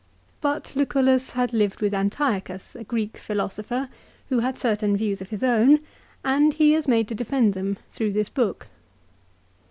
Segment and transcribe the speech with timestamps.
[0.41, 3.87] But Lucullus had lived with Antiochus, a Greek philosopher,
[4.29, 5.77] who had certain views of his own,
[6.25, 8.65] and he is made to defend them through this book.